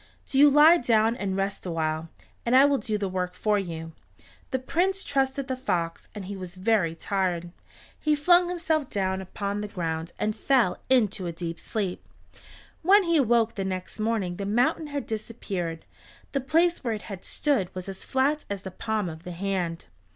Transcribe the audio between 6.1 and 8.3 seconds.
and he was very tired. He